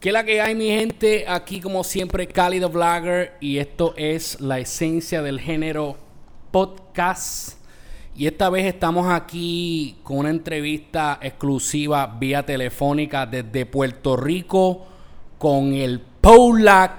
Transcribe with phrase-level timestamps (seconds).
[0.00, 1.26] ¿Qué la que hay, mi gente?
[1.28, 3.36] Aquí, como siempre, the Vlogger.
[3.38, 5.98] Y esto es la esencia del género
[6.50, 7.58] podcast.
[8.16, 14.86] Y esta vez estamos aquí con una entrevista exclusiva vía telefónica desde Puerto Rico
[15.36, 16.96] con el Paula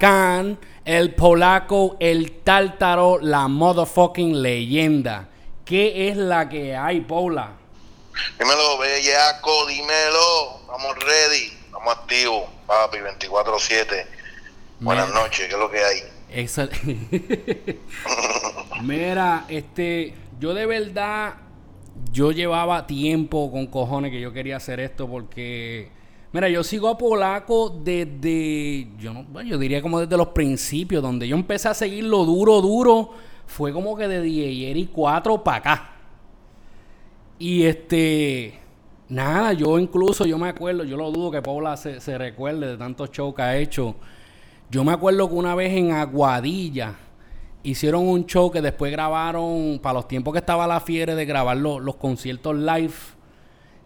[0.85, 5.27] el polaco, el tártaro, la motherfucking leyenda.
[5.65, 7.53] ¿Qué es la que hay, Paula?
[8.37, 10.59] Dímelo, bellaco, dímelo.
[10.61, 14.05] Estamos ready, estamos activos, papi, 24-7.
[14.81, 15.99] Buenas noches, ¿qué es lo que hay?
[18.83, 21.33] Mira, este, yo de verdad,
[22.11, 25.89] yo llevaba tiempo con cojones que yo quería hacer esto porque
[26.33, 31.27] Mira, yo sigo a Polaco desde, yo no, yo diría como desde los principios, donde
[31.27, 33.09] yo empecé a seguirlo duro, duro,
[33.47, 35.89] fue como que de y 4 para acá.
[37.37, 38.60] Y este,
[39.11, 42.77] nada, yo incluso, yo me acuerdo, yo lo dudo que Paula se, se recuerde de
[42.77, 43.95] tantos shows que ha hecho.
[44.69, 46.95] Yo me acuerdo que una vez en Aguadilla
[47.61, 51.57] hicieron un show que después grabaron, para los tiempos que estaba la fiebre de grabar
[51.57, 52.93] los, los conciertos live,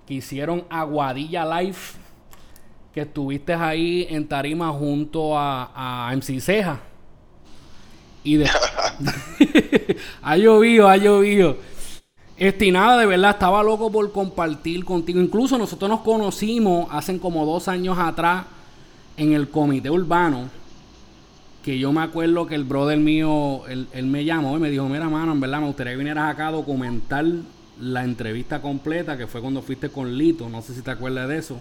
[0.05, 1.77] que hicieron Aguadilla Live
[2.93, 6.79] que estuviste ahí en tarima junto a, a MC Ceja.
[8.23, 8.49] Y de...
[10.21, 11.57] ha llovido, ha llovido.
[12.37, 15.21] Este, nada, de verdad, estaba loco por compartir contigo.
[15.21, 18.45] Incluso nosotros nos conocimos hace como dos años atrás
[19.15, 20.49] en el comité urbano.
[21.63, 24.87] Que yo me acuerdo que el brother mío, él, él me llamó y me dijo,
[24.87, 27.25] mira, mano, en verdad me gustaría que vinieras acá a documentar
[27.79, 30.49] la entrevista completa, que fue cuando fuiste con Lito.
[30.49, 31.59] No sé si te acuerdas de eso.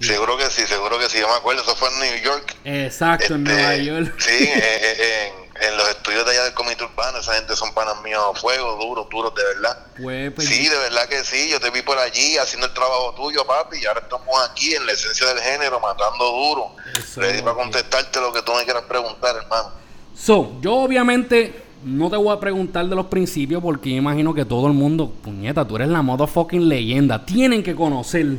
[0.00, 2.56] Seguro que sí, seguro que sí, yo me acuerdo, eso fue en New York.
[2.64, 4.14] Exacto, en Nueva este, York.
[4.18, 8.22] Sí, eh, en, los estudios de allá del comité urbano, esa gente son panas míos
[8.30, 9.86] a fuego, duros, duros, de verdad.
[10.00, 13.14] Pues, pues, sí, de verdad que sí, yo te vi por allí haciendo el trabajo
[13.14, 16.76] tuyo, papi, y ahora estamos aquí en la esencia del género, matando duro.
[17.16, 19.72] Ready para contestarte lo que tú me quieras preguntar, hermano.
[20.16, 24.44] So, yo obviamente no te voy a preguntar de los principios porque yo imagino que
[24.44, 27.24] todo el mundo, puñeta, tú eres la motherfucking leyenda.
[27.24, 28.38] Tienen que conocer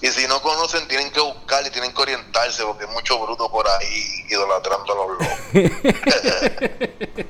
[0.00, 3.50] y si no conocen, tienen que buscar y tienen que orientarse, porque hay mucho bruto
[3.50, 5.26] por ahí idolatrando a los locos.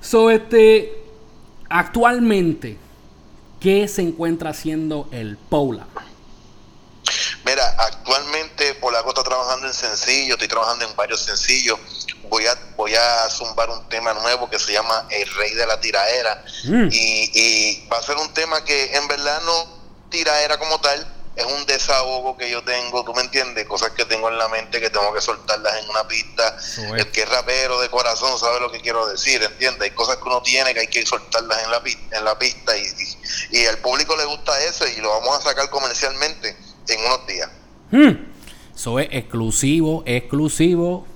[0.00, 0.92] so, este,
[1.68, 2.76] actualmente,
[3.60, 5.86] ¿qué se encuentra haciendo el Paula?
[7.44, 11.78] Mira, actualmente Polaco está trabajando en sencillo, estoy trabajando en varios sencillos.
[12.28, 15.80] Voy a, voy a zumbar un tema nuevo que se llama El Rey de la
[15.80, 16.44] Tiraera.
[16.64, 16.88] Mm.
[16.90, 19.76] Y, y va a ser un tema que en verdad no
[20.10, 24.30] tiraera como tal, es un desahogo que yo tengo, tú me entiendes, cosas que tengo
[24.30, 26.56] en la mente que tengo que soltarlas en una pista.
[26.96, 29.82] El que es rapero de corazón sabe lo que quiero decir, ¿entiendes?
[29.82, 31.82] Hay cosas que uno tiene que hay que soltarlas en la,
[32.18, 32.86] en la pista y,
[33.50, 36.56] y, al público le gusta eso y lo vamos a sacar comercialmente
[36.88, 37.50] en unos días.
[37.90, 38.32] Hmm.
[38.74, 41.06] Eso es exclusivo, exclusivo,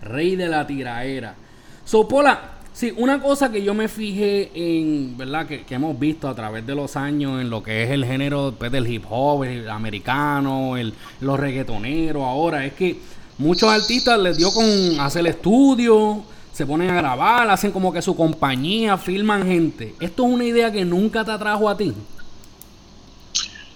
[0.00, 1.36] rey de la tiraera.
[1.84, 2.51] Sopola,
[2.82, 5.46] Sí, una cosa que yo me fijé en, ¿verdad?
[5.46, 8.72] Que, hemos visto a través de los años en lo que es el género pues,
[8.72, 12.96] del hip hop, el americano, el, los reggaetoneros ahora, es que
[13.38, 18.16] muchos artistas les dio con hacer estudio, se ponen a grabar, hacen como que su
[18.16, 19.94] compañía, filman gente.
[20.00, 21.94] ¿Esto es una idea que nunca te atrajo a ti?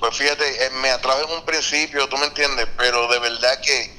[0.00, 3.90] Pues fíjate, eh, me atrajo en un principio, tú me entiendes, pero de verdad que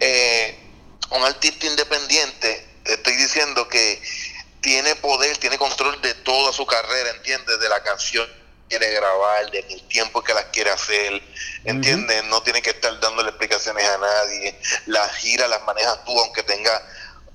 [0.00, 0.58] eh,
[1.10, 4.02] un artista independiente estoy diciendo que
[4.60, 7.58] tiene poder, tiene control de toda su carrera, ¿entiendes?
[7.60, 11.22] De la canción que quiere grabar, del tiempo que las quiere hacer,
[11.64, 12.24] ¿entiendes?
[12.24, 14.58] No tiene que estar dándole explicaciones a nadie.
[14.86, 16.82] Las giras las manejas tú, aunque tenga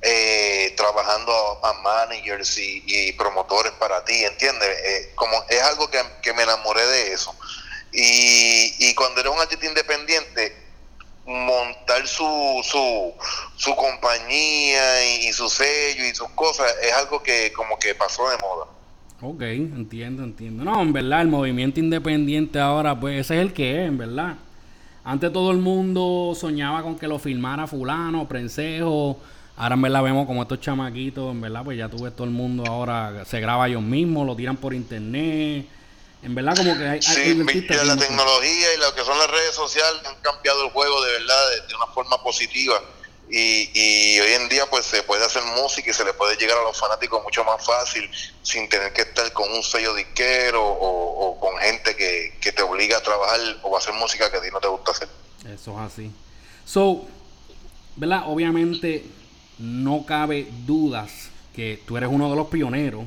[0.01, 4.69] eh, trabajando a, managers y, promotores para ti, ¿entiendes?
[4.83, 7.35] Eh, como es algo que, que, me enamoré de eso.
[7.93, 10.61] Y, y cuando eres un artista independiente,
[12.07, 13.13] su, su,
[13.55, 18.37] su compañía y, su sello y sus cosas es algo que como que pasó de
[18.37, 18.65] moda.
[19.21, 20.63] Ok, entiendo, entiendo.
[20.63, 24.35] No, en verdad, el movimiento independiente ahora, pues ese es el que es, en verdad.
[25.03, 29.19] Antes todo el mundo soñaba con que lo filmara fulano, prensejo.
[29.57, 32.33] Ahora en verdad vemos como estos chamaquitos, en verdad, pues ya tú ves todo el
[32.33, 35.67] mundo ahora, se graba ellos mismos, lo tiran por internet
[36.23, 37.01] en verdad, como que hay.
[37.01, 41.11] Sí, la tecnología y lo que son las redes sociales han cambiado el juego de
[41.13, 42.81] verdad de, una forma positiva.
[43.29, 46.57] Y, y, hoy en día, pues se puede hacer música y se le puede llegar
[46.57, 48.09] a los fanáticos mucho más fácil
[48.43, 52.61] sin tener que estar con un sello disquero o, o con gente que, que, te
[52.61, 55.07] obliga a trabajar o a hacer música que a ti no te gusta hacer.
[55.51, 56.11] Eso es así.
[56.65, 57.07] So,
[57.95, 58.23] ¿verdad?
[58.27, 59.05] Obviamente,
[59.57, 63.05] no cabe dudas que tú eres uno de los pioneros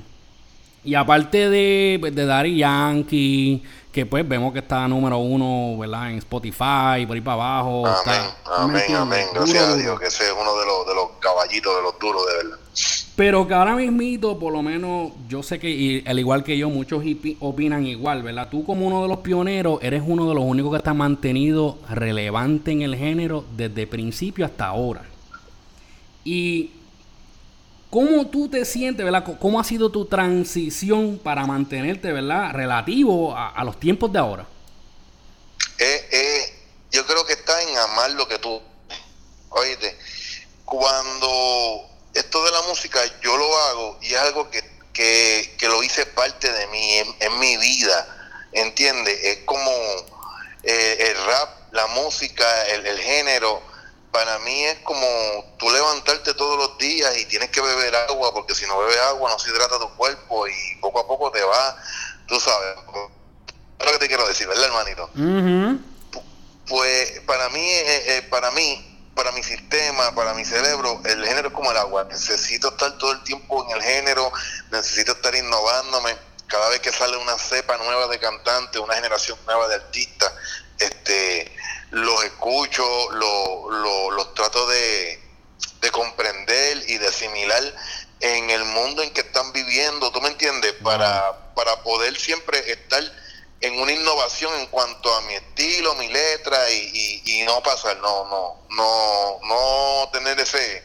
[0.84, 6.10] Y aparte de, pues, de Daddy Yankee, que pues vemos que está número uno, ¿verdad?
[6.10, 7.86] En Spotify, por ahí para abajo.
[7.86, 9.26] Amén, amén, amén.
[9.32, 12.22] Gracias a Dios, que ese es uno de los, de los caballitos, de los duros,
[12.26, 12.58] de verdad.
[13.16, 16.68] Pero que ahora mismito, por lo menos, yo sé que, y, al igual que yo,
[16.68, 17.04] muchos
[17.38, 18.48] opinan igual, ¿verdad?
[18.50, 22.72] Tú como uno de los pioneros, eres uno de los únicos que está mantenido relevante
[22.72, 25.04] en el género desde principio hasta ahora.
[26.24, 26.72] Y
[27.94, 29.22] ¿Cómo tú te sientes, verdad?
[29.38, 34.48] ¿Cómo ha sido tu transición para mantenerte, verdad, relativo a, los tiempos de ahora?
[35.78, 38.60] Eh, eh, yo creo que está en amar lo que tú.
[39.50, 39.96] Oíste,
[40.64, 44.60] cuando esto de la música yo lo hago y es algo que,
[44.92, 49.16] que, lo hice parte de mí, en, mi vida, ¿entiendes?
[49.22, 49.70] Es como
[50.64, 53.62] eh, el rap, la música, el género
[54.14, 55.04] para mí es como
[55.58, 59.28] tú levantarte todos los días y tienes que beber agua, porque si no bebes agua
[59.28, 61.76] no se hidrata tu cuerpo y poco a poco te va,
[62.28, 62.76] tú sabes.
[63.76, 65.10] Es lo que te quiero decir, ¿verdad, hermanito?
[66.68, 71.48] Pues para mí, eh, eh, para mí, para mi sistema, para mi cerebro, el género
[71.48, 72.04] es como el agua.
[72.04, 74.32] Necesito estar todo el tiempo en el género,
[74.70, 76.16] necesito estar innovándome.
[76.46, 80.32] Cada vez que sale una cepa nueva de cantantes, una generación nueva de artistas,
[80.78, 81.52] este
[81.94, 85.20] los escucho, los trato de,
[85.92, 87.62] comprender y de asimilar
[88.20, 90.72] en el mundo en que están viviendo, ¿tú me entiendes?
[90.82, 93.02] Para, para poder siempre estar
[93.60, 98.24] en una innovación en cuanto a mi estilo, mi letra y, y, no pasar, no,
[98.26, 100.82] no, no, no tener ese,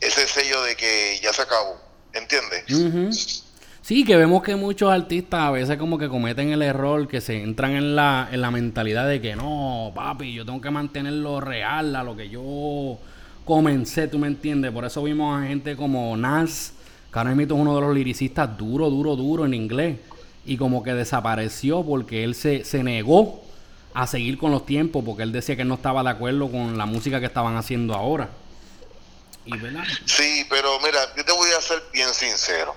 [0.00, 1.80] ese sello de que ya se acabó,
[2.12, 3.44] ¿entiendes?
[3.82, 7.42] Sí, que vemos que muchos artistas a veces como que cometen el error, que se
[7.42, 11.96] entran en la, en la mentalidad de que no, papi, yo tengo que mantenerlo real
[11.96, 12.98] a lo que yo
[13.44, 14.70] comencé, tú me entiendes.
[14.70, 16.74] Por eso vimos a gente como Nas,
[17.12, 19.98] que es uno de los liricistas duro, duro, duro en inglés.
[20.46, 23.42] Y como que desapareció porque él se, se negó
[23.94, 26.86] a seguir con los tiempos, porque él decía que no estaba de acuerdo con la
[26.86, 28.28] música que estaban haciendo ahora.
[29.44, 29.52] Y.
[30.04, 32.76] Sí, pero mira, yo te voy a ser bien sincero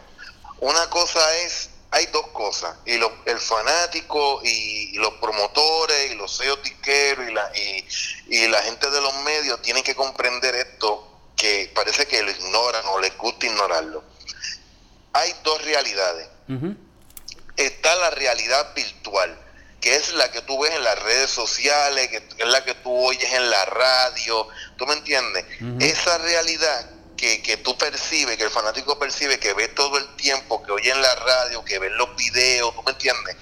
[0.59, 6.61] una cosa es, hay dos cosas, y el fanático y, los promotores y los sellos
[6.63, 7.51] disqueros y la,
[8.27, 12.85] y, la gente de los medios tienen que comprender esto, que parece que lo ignoran
[12.87, 14.03] o les gusta ignorarlo.
[15.13, 16.27] Hay dos realidades.
[17.57, 19.37] Está la realidad virtual,
[19.79, 22.91] que es la que tú ves en las redes sociales, que es la que tú
[22.91, 24.47] oyes en la radio,
[24.77, 25.45] ¿tú me entiendes?
[25.79, 30.61] Esa realidad que, que tú percibes, que el fanático percibe, que ve todo el tiempo,
[30.63, 33.35] que oye en la radio, que ve los videos, ¿tú me entiendes?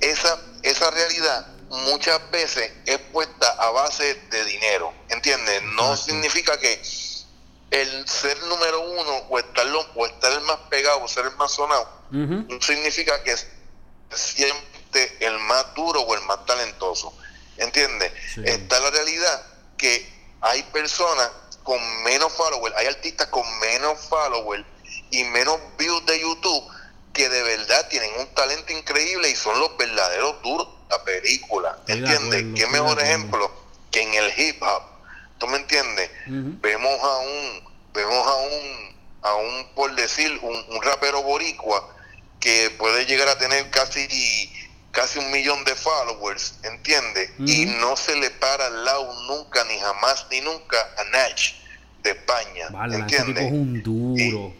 [0.00, 5.62] esa, esa realidad muchas veces es puesta a base de dinero, ¿entiendes?
[5.74, 6.80] No significa que
[7.70, 11.52] el ser número uno o estar, o estar el más pegado o ser el más
[11.52, 13.36] sonado, no significa que
[14.14, 17.12] siempre el más duro o el más talentoso,
[17.58, 18.12] ¿entiendes?
[18.44, 20.10] Está la realidad que
[20.40, 21.30] hay personas
[21.68, 24.64] con menos followers, hay artistas con menos followers
[25.10, 26.64] y menos views de YouTube
[27.12, 31.78] que de verdad tienen un talento increíble y son los verdaderos duros de la película.
[31.86, 32.46] ¿Entiendes?
[32.56, 33.52] ¿Qué mejor ejemplo
[33.90, 34.82] que en el hip hop?
[35.36, 36.10] ¿Tú me entiendes?
[36.26, 41.86] Vemos a un, vemos a un, a un, por decir, un, rapero boricua
[42.40, 44.50] que puede llegar a tener casi
[44.92, 47.30] casi un millón de followers, ¿entiendes?
[47.38, 51.54] Y no se le para al lado nunca, ni jamás, ni nunca a Nash
[52.02, 53.44] de España, ¿entiendes?
[53.44, 54.52] Es un duro.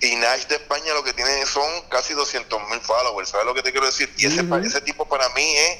[0.00, 3.62] Y, Nash de España lo que tiene son casi 200 mil followers, ¿sabes lo que
[3.62, 4.12] te quiero decir?
[4.16, 5.78] Y ese, ese tipo para mí es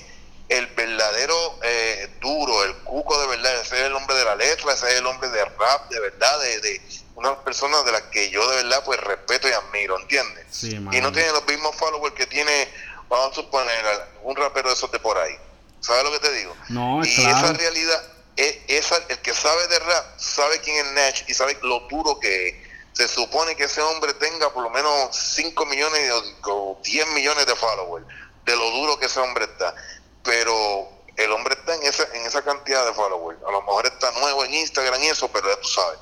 [0.49, 4.75] el verdadero eh, duro, el cuco de verdad, ese es el hombre de la letra,
[4.75, 6.81] ese es el hombre de rap, de verdad, de, de
[7.15, 10.65] una persona de las que yo de verdad pues respeto y admiro, ¿entiendes?
[10.65, 12.69] y no tiene los mismos followers que tiene
[13.09, 13.85] vamos a suponer,
[14.23, 15.37] un rapero de esos de por ahí.
[15.81, 16.55] ¿Sabes lo que te digo?
[16.69, 18.03] No, y esa realidad,
[18.37, 22.19] es, esa, el que sabe de rap sabe quién es Nash y sabe lo duro
[22.21, 22.55] que es.
[22.93, 26.13] Se supone que ese hombre tenga por lo menos 5 millones
[26.45, 28.07] o 10 millones de followers,
[28.45, 29.75] de lo duro que ese hombre está.
[30.23, 33.41] Pero el hombre está en esa, en esa cantidad de followers.
[33.49, 35.99] A lo mejor está nuevo en Instagram y eso, pero ya tú sabes.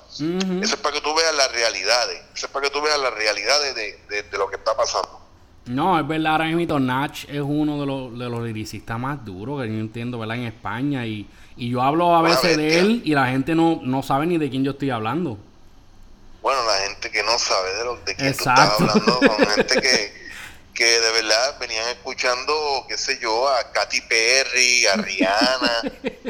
[0.63, 2.23] Eso es para que tú veas las realidades.
[2.35, 5.20] Eso es para que tú veas las realidades de lo que está pasando.
[5.71, 9.63] No, es verdad, ahora mismo Nach es uno de los, de los liricistas más duros
[9.63, 10.37] que yo entiendo, ¿verdad?
[10.37, 11.07] En España.
[11.07, 14.37] Y, y yo hablo a veces de él y la gente no, no sabe ni
[14.37, 15.39] de quién yo estoy hablando.
[16.43, 19.81] Bueno, la gente que no sabe de, lo, de quién tú estás hablando, con gente
[19.81, 20.13] que,
[20.75, 25.83] que de verdad venían escuchando, qué sé yo, a Katy Perry, a Rihanna,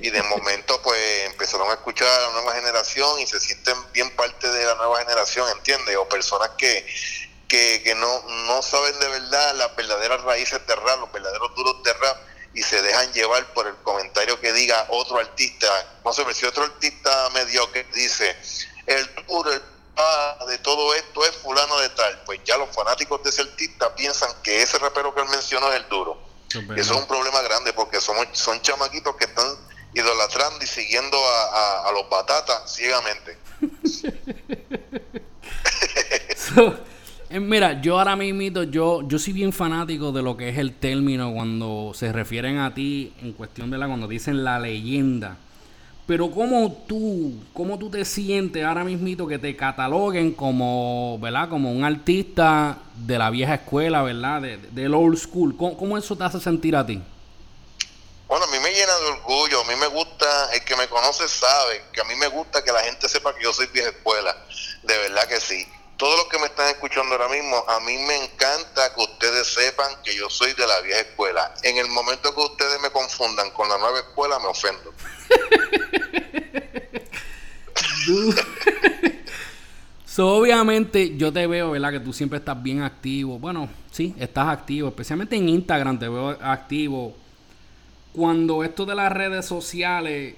[0.02, 4.10] y de momento pues empezaron a escuchar a la nueva generación y se sienten bien
[4.16, 5.96] parte de la nueva generación, ¿entiendes?
[5.96, 6.84] O personas que
[7.50, 11.82] que, que no, no saben de verdad las verdaderas raíces de rap, los verdaderos duros
[11.82, 12.16] de rap,
[12.54, 15.66] y se dejan llevar por el comentario que diga otro artista.
[16.04, 18.36] No sé, si otro artista mediocre dice,
[18.86, 19.60] el duro, el
[20.46, 24.30] de todo esto es fulano de tal, pues ya los fanáticos de ese artista piensan
[24.44, 26.22] que ese rapero que él mencionó es el duro.
[26.50, 29.56] Eso es un problema grande porque somos, son chamaquitos que están
[29.92, 33.36] idolatrando y siguiendo a, a, los batatas ciegamente.
[37.32, 40.74] Eh, mira, yo ahora mismo, yo, yo soy bien fanático de lo que es el
[40.74, 45.36] término cuando se refieren a ti en cuestión de la, cuando dicen la leyenda.
[46.08, 51.48] Pero ¿cómo tú, cómo tú te sientes ahora mismo que te cataloguen como, ¿verdad?
[51.48, 54.42] Como un artista de la vieja escuela, ¿verdad?
[54.42, 55.56] De, del old school.
[55.56, 57.00] ¿Cómo, eso te hace sentir a ti?
[58.26, 61.28] Bueno, a mí me llena de orgullo, a mí me gusta, el que me conoce
[61.28, 64.36] sabe que a mí me gusta que la gente sepa que yo soy vieja escuela,
[64.82, 65.64] de verdad que sí
[66.00, 69.92] todos los que me están escuchando ahora mismo, a mí me encanta que ustedes sepan
[70.02, 71.52] que yo soy de la vieja escuela.
[71.62, 74.94] En el momento que ustedes me confundan con la nueva escuela, me ofendo.
[80.18, 81.92] obviamente yo te veo, ¿verdad?
[81.92, 83.38] Que tú siempre estás bien activo.
[83.38, 84.88] Bueno, sí, estás activo.
[84.88, 87.14] Especialmente en Instagram te veo activo.
[88.14, 90.34] Cuando esto de las redes sociales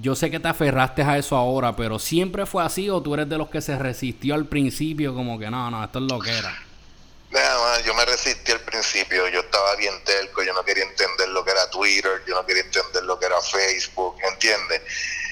[0.00, 3.28] yo sé que te aferraste a eso ahora, pero ¿siempre fue así o tú eres
[3.28, 6.36] de los que se resistió al principio como que no, no, esto es lo que
[6.36, 6.64] era?
[7.84, 11.50] yo me resistí al principio, yo estaba bien telco, yo no quería entender lo que
[11.50, 14.82] era Twitter, yo no quería entender lo que era Facebook, ¿entiendes?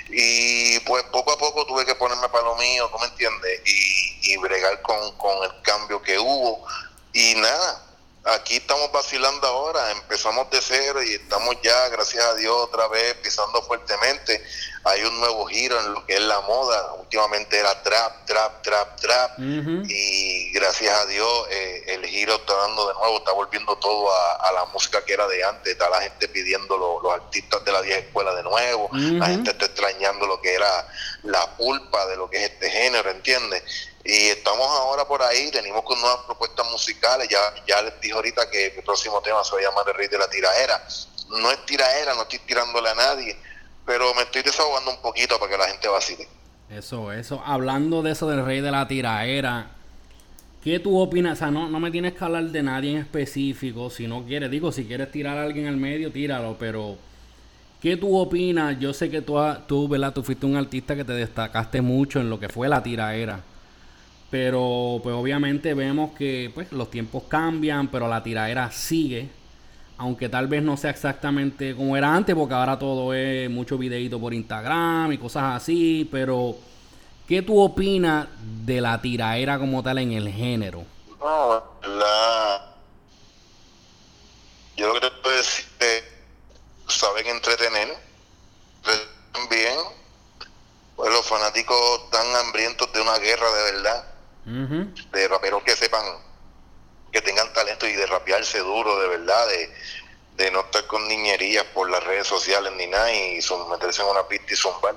[0.09, 3.61] Y pues poco a poco tuve que ponerme para lo mío, ¿tú me entiendes?
[3.65, 6.65] Y, y bregar con, con el cambio que hubo.
[7.13, 7.86] Y nada,
[8.27, 13.15] aquí estamos vacilando ahora, empezamos de cero y estamos ya, gracias a Dios, otra vez
[13.23, 14.45] pisando fuertemente.
[14.87, 16.95] Hay un nuevo giro en lo que es la moda.
[16.95, 19.39] Últimamente era trap, trap, trap, trap.
[19.39, 24.53] Y gracias a Dios eh, el giro está dando de nuevo, está volviendo todo a,
[24.53, 25.73] la música que era de antes.
[25.73, 28.89] Está la gente pidiendo los artistas de la vieja escuela de nuevo.
[28.93, 30.87] La gente está extrañando lo que era
[31.25, 33.65] la pulpa de lo que es este género, ¿entiendes?
[34.05, 37.29] Y estamos ahora por ahí, venimos con nuevas propuestas musicales.
[37.29, 40.07] Ya, ya les dije ahorita que mi próximo tema se va a llamar El Rey
[40.07, 40.87] de la Tiraera.
[41.29, 43.37] No es tiraera, no estoy tirándole a nadie,
[43.87, 46.29] pero me estoy desahogando un poquito para que la gente vacile.
[46.69, 47.41] Eso, eso.
[47.47, 49.71] Hablando de eso del Rey de la Tiraera,
[50.63, 51.35] ¿qué tú opinas?
[51.35, 54.51] O sea, no, no me tienes que hablar de nadie en específico, si no quieres.
[54.51, 56.97] Digo, si quieres tirar a alguien al medio, tíralo, pero...
[57.81, 58.81] ¿Qué tú opinas?
[58.81, 59.37] Yo sé que tú,
[59.69, 60.13] tú, ¿verdad?
[60.13, 63.41] Tú fuiste un artista que te destacaste mucho en lo que fue la tiraera.
[64.31, 69.29] Pero pues obviamente vemos que pues, los tiempos cambian, pero la tiradera sigue.
[69.99, 74.21] Aunque tal vez no sea exactamente como era antes, porque ahora todo es mucho videito
[74.21, 76.09] por Instagram y cosas así.
[76.13, 76.57] Pero,
[77.27, 78.27] ¿qué tú opinas
[78.65, 80.85] de la tiraera como tal en el género?
[81.19, 82.75] No, la...
[84.77, 86.05] Yo lo que te puedo decir es
[86.89, 87.97] saben entretener,
[89.51, 89.79] bien.
[90.97, 94.05] Pues los fanáticos están hambrientos de una guerra de verdad
[94.47, 96.05] de raperos que sepan,
[97.13, 99.47] que tengan talento y de rapearse duro, de verdad,
[100.37, 104.09] de, no estar con niñerías por las redes sociales ni nada y son, meterse en
[104.09, 104.95] una pista y zumbar.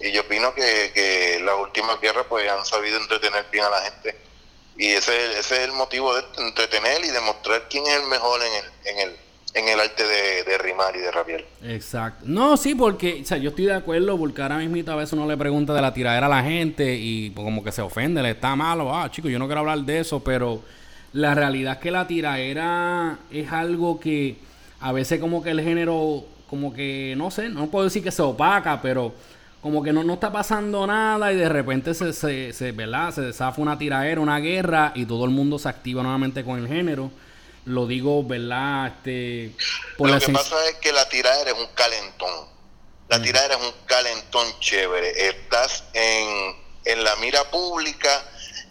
[0.00, 3.80] Y yo opino que, que las últimas guerras pues han sabido entretener bien a la
[3.80, 4.16] gente.
[4.76, 8.52] Y ese, ese es el motivo de entretener y demostrar quién es el mejor en
[8.52, 9.16] el, en el,
[9.54, 11.44] en el arte de, rimar y de rapear.
[11.64, 12.24] Exacto.
[12.26, 15.26] No, sí, porque, o sea, yo estoy de acuerdo, porque ahora mismo a veces uno
[15.26, 18.30] le pregunta de la tiradera a la gente y pues, como que se ofende, le
[18.30, 20.62] está malo, ah, chicos, yo no quiero hablar de eso, pero
[21.12, 24.36] la realidad es que la tiradera es algo que
[24.80, 28.22] a veces como que el género, como que, no sé, no puedo decir que se
[28.22, 29.14] opaca, pero
[29.60, 33.12] como que no, no está pasando nada y de repente se, se, se, ¿verdad?
[33.12, 36.68] se desafa una tiradera, una guerra y todo el mundo se activa nuevamente con el
[36.68, 37.10] género
[37.68, 38.88] lo digo, ¿verdad?
[38.88, 39.54] Este,
[39.96, 42.48] por lo que pasa es que la tiradera es un calentón.
[43.08, 43.22] La mm.
[43.22, 45.28] tiradera es un calentón chévere.
[45.28, 48.24] Estás en, en la mira pública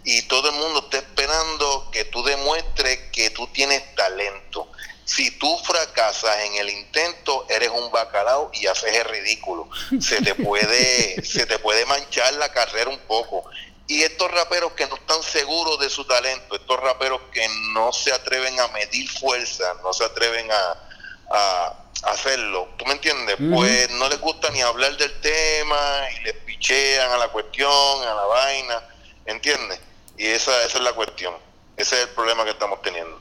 [0.09, 4.71] y todo el mundo está esperando que tú demuestres que tú tienes talento.
[5.03, 9.69] Si tú fracasas en el intento, eres un bacalao y haces el ridículo.
[9.99, 13.43] Se te puede, se te puede manchar la carrera un poco.
[13.85, 18.13] Y estos raperos que no están seguros de su talento, estos raperos que no se
[18.13, 21.73] atreven a medir fuerza, no se atreven a,
[22.03, 23.35] hacerlo, ¿tú me entiendes?
[23.53, 25.77] Pues no les gusta ni hablar del tema
[26.15, 28.83] y les pichean a la cuestión, a la vaina,
[29.25, 29.81] ¿entiendes?
[30.17, 31.33] Y esa, esa es la cuestión,
[31.75, 33.19] ese es el problema que estamos teniendo.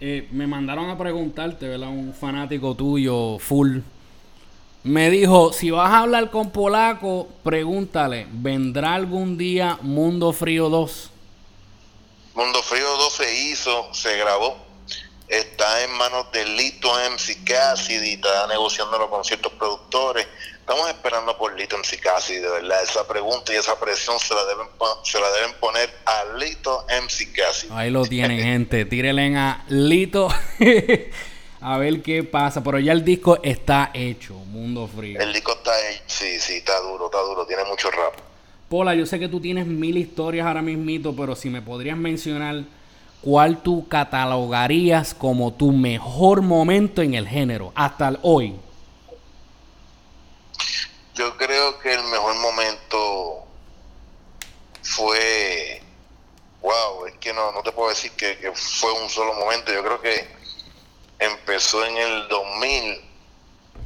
[0.00, 1.88] Eh, me mandaron a preguntarte, ¿verdad?
[1.88, 3.78] Un fanático tuyo, full,
[4.86, 11.10] me dijo, si vas a hablar con polaco, pregúntale, ¿vendrá algún día Mundo Frío 2?
[12.36, 14.56] Mundo Frío 2 se hizo, se grabó,
[15.28, 20.26] está en manos de Lito MC Cassidy, está negociándolo con ciertos productores.
[20.60, 22.82] Estamos esperando por Lito MC Cassidy, de verdad.
[22.82, 24.66] Esa pregunta y esa presión se la deben,
[25.04, 27.72] se la deben poner a Lito MC Cassidy.
[27.74, 28.84] Ahí lo tienen, gente.
[28.84, 30.28] Tírenle a Lito.
[31.60, 32.62] a ver qué pasa.
[32.62, 35.20] Pero ya el disco está hecho, Mundo Frío.
[35.20, 38.14] El disco está hecho, sí, sí, está duro, está duro, tiene mucho rap.
[38.68, 42.64] Pola, yo sé que tú tienes mil historias ahora mismito, pero si me podrías mencionar
[43.20, 48.56] cuál tú catalogarías como tu mejor momento en el género hasta hoy.
[51.14, 53.46] Yo creo que el mejor momento
[54.82, 55.82] fue,
[56.62, 59.82] wow, es que no, no te puedo decir que, que fue un solo momento, yo
[59.82, 60.28] creo que
[61.18, 63.00] empezó en el 2000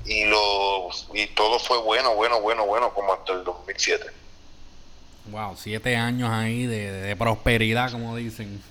[0.06, 4.06] y, lo, y todo fue bueno, bueno, bueno, bueno, como hasta el 2007.
[5.26, 8.62] Wow, siete años ahí de, prosperidad, como dicen.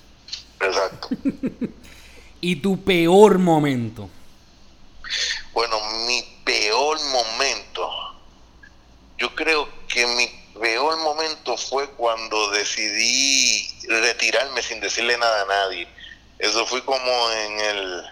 [0.62, 1.10] Exacto.
[2.42, 4.10] ¿Y tu peor momento?
[5.54, 7.90] Bueno, mi peor momento,
[9.18, 10.28] yo creo que mi
[10.60, 15.88] peor momento fue cuando decidí retirarme sin decirle nada a nadie.
[16.38, 18.04] Eso fue como en el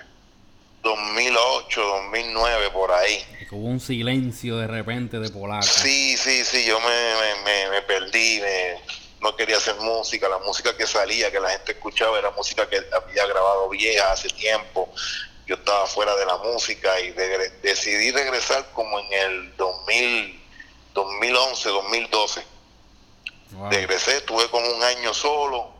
[0.84, 3.24] 2008, 2009, por ahí.
[3.52, 5.64] Hubo un silencio de repente de polaca.
[5.64, 8.42] Sí, sí, sí, yo me, me, perdí,
[9.22, 12.78] no quería hacer música, la música que salía, que la gente escuchaba, era música que
[12.92, 14.90] había grabado vieja hace tiempo.
[15.48, 17.12] Yo estaba fuera de la música y
[17.62, 20.44] decidí regresar como en el 2000,
[20.94, 22.44] 2011, 2012.
[23.72, 25.72] Regresé, estuve como un año solo.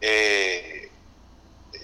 [0.00, 0.90] Eh,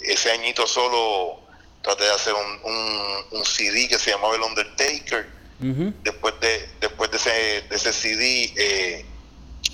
[0.03, 1.41] ese añito solo
[1.83, 5.41] traté de hacer un, un, CD que se llamaba El Undertaker.
[5.59, 7.31] Después de después de ese,
[7.69, 9.05] de ese CD eh,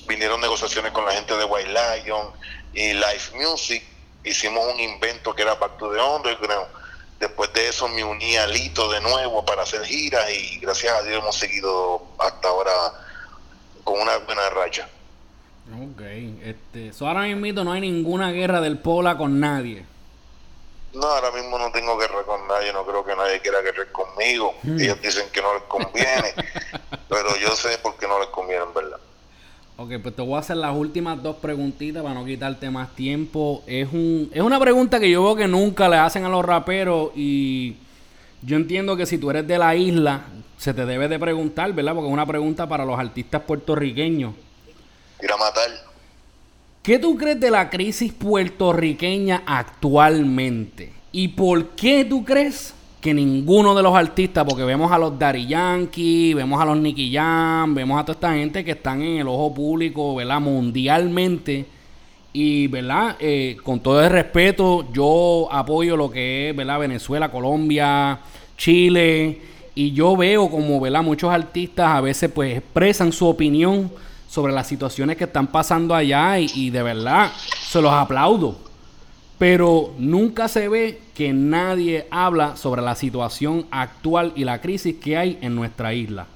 [0.09, 2.28] vinieron negociaciones con la gente de White Lion
[2.73, 3.83] y Live Music.
[4.25, 6.69] Hicimos un invento que era Back to the Underground.
[7.19, 11.02] Después de eso me uní a Lito de nuevo para hacer giras y gracias a
[11.02, 12.73] Dios hemos seguido hasta ahora
[13.85, 14.88] con una buena racha.
[15.72, 16.01] Ok,
[16.42, 19.85] este, ahora mismo no hay ninguna guerra del Pola con nadie.
[20.92, 24.55] No, ahora mismo no tengo guerra con nadie, no creo que nadie quiera guerra conmigo.
[24.62, 24.81] Mm.
[24.81, 26.35] Ellos dicen que no les conviene,
[27.09, 28.99] pero yo sé por qué no les conviene, en verdad.
[29.79, 33.62] Ok, pues te voy a hacer las últimas dos preguntitas para no quitarte más tiempo.
[33.67, 37.11] Es, un, es una pregunta que yo veo que nunca le hacen a los raperos
[37.15, 37.77] y
[38.41, 40.23] yo entiendo que si tú eres de la isla,
[40.57, 41.93] se te debe de preguntar, ¿verdad?
[41.93, 44.35] Porque es una pregunta para los artistas puertorriqueños.
[45.23, 45.69] Ir a matar.
[46.83, 50.93] ¿Qué tú crees de la crisis puertorriqueña actualmente?
[51.12, 52.73] ¿Y por qué tú crees
[53.07, 57.14] que ninguno de los artistas, porque vemos a los Daddy Yankee, vemos a los Nicky
[57.14, 60.40] Jam, vemos a toda esta gente que están en el ojo público, ¿verdad?
[60.40, 61.66] Mundialmente.
[62.33, 63.14] Y, ¿verdad?
[63.21, 66.81] Eh, con todo el respeto, yo apoyo lo que es, ¿verdad?
[66.81, 68.19] Venezuela, Colombia,
[68.57, 69.40] Chile.
[69.77, 71.05] Y yo veo como, ¿verdad?
[71.05, 73.88] Muchos artistas a veces pues expresan su opinión
[74.29, 77.31] sobre las situaciones que están pasando allá y, de verdad
[77.69, 78.65] se los aplaudo.
[79.38, 85.16] Pero nunca se ve que nadie habla sobre la situación actual y la crisis que
[85.16, 86.27] hay en nuestra isla.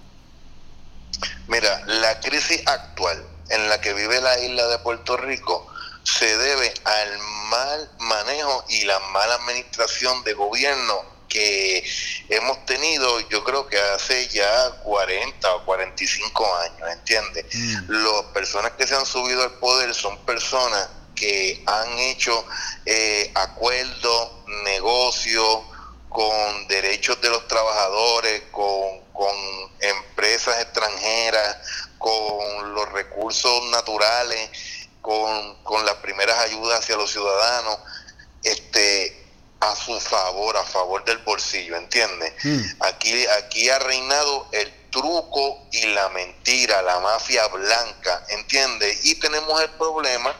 [1.48, 5.66] Mira, la crisis actual en la que vive la isla de Puerto Rico
[6.02, 7.18] se debe al
[7.50, 11.84] mal manejo y la mala administración de gobierno que
[12.28, 17.46] hemos tenido, yo creo que hace ya 40 o 45 años, ¿entiendes?
[17.54, 17.90] Mm.
[17.92, 20.88] Las personas que se han subido al poder son personas
[21.20, 22.46] que han hecho
[22.86, 24.30] eh, acuerdos,
[24.64, 25.60] negocios
[26.08, 29.36] con derechos de los trabajadores, con, con
[29.80, 31.58] empresas extranjeras,
[31.98, 34.50] con los recursos naturales,
[35.02, 37.78] con, con las primeras ayudas hacia los ciudadanos.
[38.42, 39.18] Este,
[39.60, 42.32] a su favor, a favor del bolsillo, ¿entiendes?
[42.42, 42.62] Hmm.
[42.80, 49.04] Aquí, aquí ha reinado el truco y la mentira, la mafia blanca, ¿entiendes?
[49.04, 50.34] Y tenemos el problema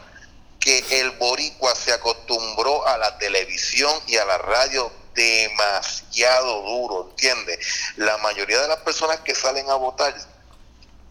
[0.61, 7.59] que el boricua se acostumbró a la televisión y a la radio demasiado duro, ¿entiendes?
[7.97, 10.15] La mayoría de las personas que salen a votar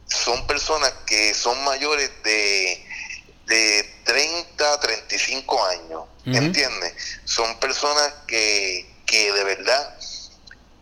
[0.06, 2.86] son personas que son mayores de,
[3.46, 6.94] de 30 a 35 años ¿entiendes?
[7.24, 9.96] Son personas que, que de verdad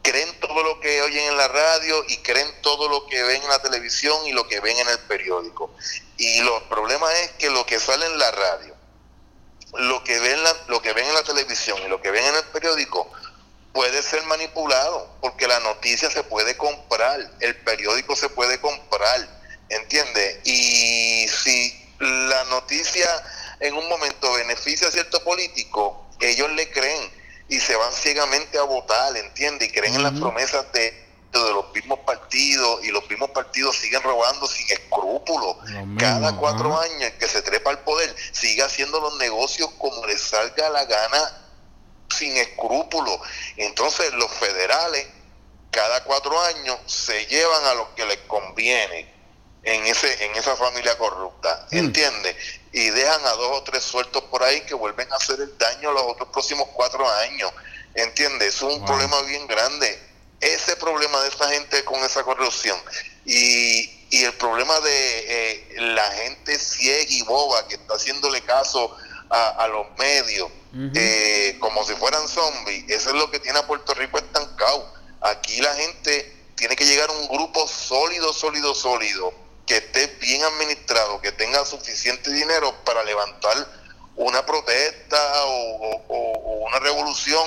[0.09, 3.49] creen todo lo que oyen en la radio y creen todo lo que ven en
[3.49, 5.75] la televisión y lo que ven en el periódico.
[6.16, 8.75] Y los problemas es que lo que sale en la radio,
[9.75, 12.35] lo que ven, la, lo que ven en la televisión y lo que ven en
[12.37, 13.11] el periódico
[13.75, 19.29] puede ser manipulado porque la noticia se puede comprar, el periódico se puede comprar,
[19.68, 20.38] ¿entiendes?
[20.44, 23.07] Y si la noticia
[23.61, 28.62] en un momento beneficia a cierto político, ellos le creen y se van ciegamente a
[28.62, 29.66] votar, ¿entiende?
[29.66, 30.90] Y creen en las promesas de,
[31.32, 35.56] de los mismos partidos y los mismos partidos siguen robando sin escrúpulos.
[35.98, 40.68] Cada cuatro años que se trepa al poder sigue haciendo los negocios como le salga
[40.70, 41.48] la gana
[42.11, 43.18] sin escrúpulos.
[43.56, 45.06] Entonces los federales
[45.70, 49.14] cada cuatro años se llevan a lo que les conviene
[49.62, 51.78] en ese en esa familia corrupta, mm.
[52.72, 55.92] Y dejan a dos o tres sueltos por ahí que vuelven a hacer el daño
[55.92, 57.50] los otros próximos cuatro años,
[57.94, 58.57] ¿entiendes?
[58.57, 60.07] Es un problema bien grande.
[60.40, 62.78] Ese problema de esta gente con esa corrupción
[63.24, 68.96] y, y el problema de eh, la gente ciega y boba que está haciéndole caso
[69.31, 70.50] a, los medios
[70.94, 74.94] eh, como si fueran zombies, eso es lo que tiene a Puerto Rico estancado.
[75.20, 79.33] Aquí la gente tiene que llegar a un grupo sólido, sólido, sólido,
[79.68, 83.57] que esté bien administrado, que tenga suficiente dinero para levantar
[84.16, 87.46] una protesta o, una revolución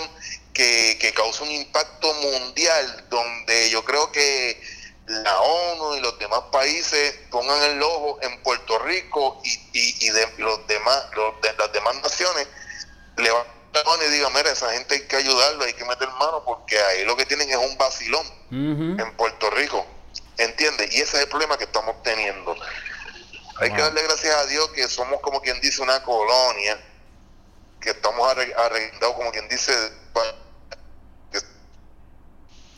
[0.54, 4.62] que, que cause un impacto mundial, donde yo creo que
[5.08, 10.28] la ONU y los demás países pongan el ojo en Puerto Rico y, y, de,
[10.38, 11.04] los demás,
[11.42, 12.48] de las demás naciones
[13.18, 13.52] levanten
[14.06, 17.16] y digan, mira, esa gente hay que ayudarlo, hay que meter mano, porque ahí lo
[17.16, 19.86] que tienen es un vacilón en Puerto Rico,
[20.44, 20.94] ¿entiendes?
[20.94, 22.56] Y ese es el problema que estamos teniendo.
[23.58, 26.80] Hay que darle gracias a Dios que somos como quien dice una colonia,
[27.80, 29.74] que estamos arreglados como quien dice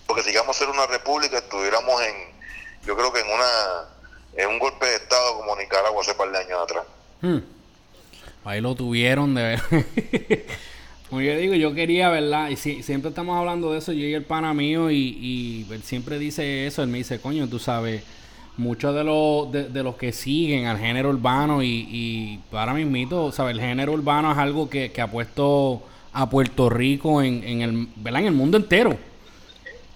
[0.06, 2.14] porque sigamos a ser una república, estuviéramos en,
[2.86, 3.90] yo creo que en una
[4.36, 6.86] en un golpe de Estado como Nicaragua hace par de años atrás.
[7.22, 7.40] Hmm.
[8.46, 9.62] Ahí lo tuvieron de ver.
[11.14, 12.50] como yo digo, yo quería, ¿verdad?
[12.50, 16.18] Y si, siempre estamos hablando de eso, yo y el pana mío, y, él siempre
[16.18, 18.02] dice eso, él me dice, coño, tú sabes,
[18.58, 23.54] muchos de los, de, los que siguen al género urbano y, y para mismito, ¿sabes?
[23.54, 28.22] El género urbano es algo que, ha puesto a Puerto Rico en, el, ¿verdad?
[28.22, 28.98] en el mundo entero.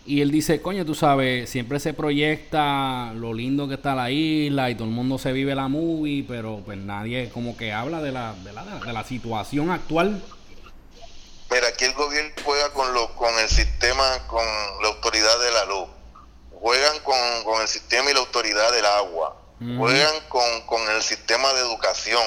[0.05, 4.69] Y él dice, coño, tú sabes, siempre se proyecta lo lindo que está la isla
[4.69, 8.11] y todo el mundo se vive la movie, pero pues nadie como que habla de
[8.11, 10.21] la, de la, de la situación actual.
[11.49, 14.45] Mira, aquí el gobierno juega con, lo, con el sistema, con
[14.81, 15.87] la autoridad de la luz,
[16.51, 19.35] juegan con, el sistema y la autoridad del agua,
[19.77, 22.23] juegan con, con el sistema de educación,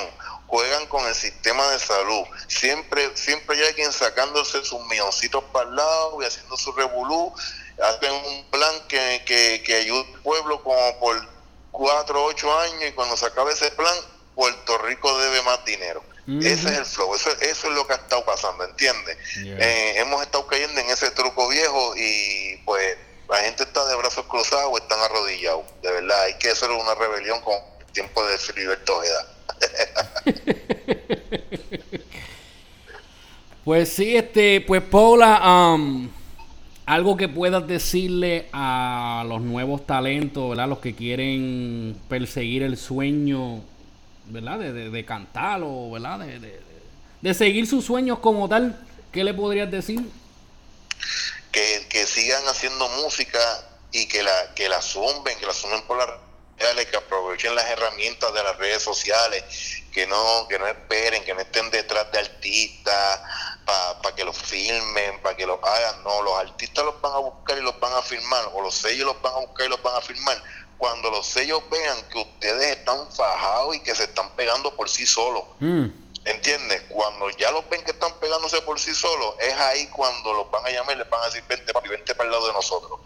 [0.46, 2.24] juegan con el sistema de salud.
[2.48, 7.32] Siempre, siempre hay quien sacándose sus milloncitos para el lado y haciendo su revolú.
[7.82, 11.28] Hacen un plan que, que, que ayude al pueblo como por
[11.70, 13.94] cuatro o ocho años y cuando se acabe ese plan,
[14.34, 16.02] Puerto Rico debe más dinero.
[16.38, 19.16] Ese es el flow, eso, eso, es lo que ha estado pasando, ¿entiendes?
[19.36, 22.96] Eh, hemos estado cayendo en ese truco viejo y pues
[23.28, 25.64] la gente está de brazos cruzados o están arrodillados.
[25.82, 29.26] De verdad, hay que hacer una rebelión con el tiempo de Filiberto Ojeda.
[33.64, 36.10] pues sí, este, pues Paula, um,
[36.86, 40.68] algo que puedas decirle a los nuevos talentos, ¿verdad?
[40.68, 43.62] Los que quieren perseguir el sueño,
[44.30, 44.58] ¿verdad?
[44.58, 46.18] De, de, cantar o, ¿verdad?
[46.20, 48.78] De, seguir sus sueños como tal,
[49.12, 50.00] ¿qué le podrías decir?
[51.52, 53.38] Que, que sigan haciendo música
[53.92, 56.08] y que la, que la zumben, que la zumben por las
[56.58, 59.44] redes que aprovechen las herramientas de las redes sociales,
[59.92, 63.20] que no, que no esperen, que no estén detrás de artistas,
[63.64, 66.02] para que los filmen, para que los hagan.
[66.04, 69.06] No, los artistas los van a buscar y los van a firmar, o los sellos
[69.06, 70.42] los van a buscar y los van a firmar.
[70.80, 75.04] Cuando los sellos vean que ustedes están fajados y que se están pegando por sí
[75.04, 75.44] solos.
[75.58, 75.88] Mm.
[76.24, 76.84] ¿Entiendes?
[76.88, 80.64] Cuando ya los ven que están pegándose por sí solos, es ahí cuando los van
[80.64, 82.98] a llamar y les van a decir, vente papi, vente para el lado de nosotros.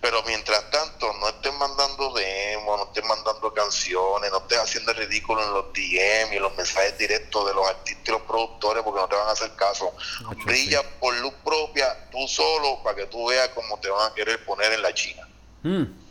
[0.00, 4.96] Pero mientras tanto, no estén mandando demos, no estén mandando canciones, no estén haciendo el
[4.98, 9.00] ridículo en los DM y los mensajes directos de los artistas y los productores porque
[9.00, 9.92] no te van a hacer caso.
[10.44, 14.44] Brilla por luz propia, tú solo, para que tú veas cómo te van a querer
[14.44, 15.28] poner en la China.
[15.62, 16.09] Mm.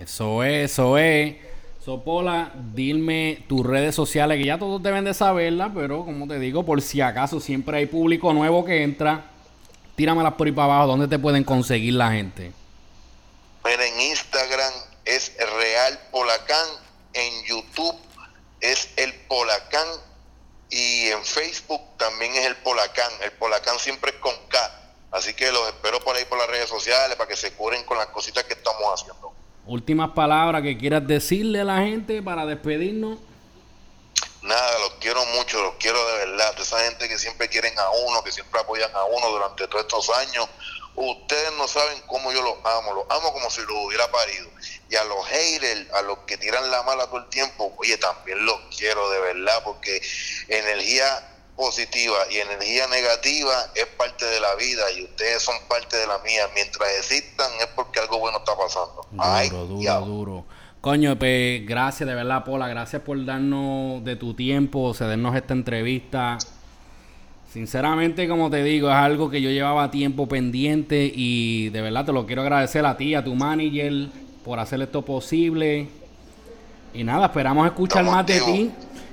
[0.00, 1.36] Eso es, eso es.
[1.84, 6.64] Sopola, dime tus redes sociales, que ya todos deben de saberla, pero como te digo,
[6.64, 9.30] por si acaso siempre hay público nuevo que entra,
[9.96, 12.52] tíramelas por ahí para abajo, ¿dónde te pueden conseguir la gente?
[13.64, 14.72] Mira, en Instagram
[15.04, 16.66] es Real Polacán,
[17.14, 17.96] en YouTube
[18.60, 19.88] es El Polacán
[20.68, 23.10] y en Facebook también es El Polacán.
[23.22, 24.80] El Polacán siempre es con K.
[25.10, 27.98] Así que los espero por ahí por las redes sociales para que se curen con
[27.98, 29.39] las cositas que estamos haciendo.
[29.70, 33.20] Últimas palabras que quieras decirle a la gente para despedirnos.
[34.42, 36.58] Nada, los quiero mucho, los quiero de verdad.
[36.58, 40.10] Esa gente que siempre quieren a uno, que siempre apoyan a uno durante todos estos
[40.10, 40.48] años.
[40.96, 44.48] Ustedes no saben cómo yo los amo, los amo como si los hubiera parido.
[44.88, 48.44] y a los haters, a los que tiran la mala todo el tiempo, oye, también
[48.44, 50.02] los quiero de verdad, porque
[50.48, 56.06] energía positiva y energía negativa es parte de la vida y ustedes son parte de
[56.06, 56.48] la mía.
[56.54, 59.06] Mientras existan es porque algo bueno está pasando.
[59.12, 60.44] Duro, duro, duro.
[60.80, 62.66] Coño, pues gracias de verdad, Pola.
[62.66, 66.38] Gracias por darnos de tu tiempo, cedernos esta entrevista.
[67.52, 72.12] Sinceramente, como te digo, es algo que yo llevaba tiempo pendiente y de verdad te
[72.12, 74.08] lo quiero agradecer a ti, a tu manager,
[74.44, 75.88] por hacer esto posible.
[76.94, 78.70] Y nada, esperamos escuchar más de ti.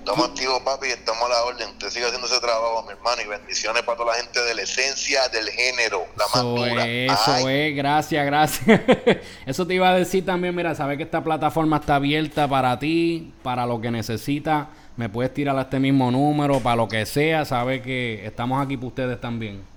[0.08, 1.68] Estamos activos, papi, estamos a la orden.
[1.68, 4.62] Usted sigue haciendo ese trabajo, mi hermano, y bendiciones para toda la gente de la
[4.62, 8.82] esencia del género, la eso Eso es, gracias, gracias.
[9.46, 13.34] eso te iba a decir también, mira, sabes que esta plataforma está abierta para ti,
[13.44, 14.68] para lo que necesitas.
[14.96, 18.78] Me puedes tirar a este mismo número, para lo que sea, sabes que estamos aquí
[18.78, 19.68] para ustedes también.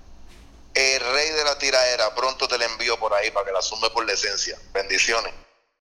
[0.73, 3.89] El rey de la tiraera, pronto te la envío por ahí para que la sume
[3.89, 4.57] por la esencia.
[4.73, 5.33] Bendiciones.